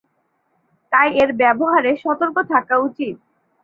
তাই 0.91 1.09
এর 1.21 1.29
ব্যবহারে 1.41 1.91
সতর্ক 2.03 2.37
থাকা 2.51 2.75
উচিত। 2.79 3.15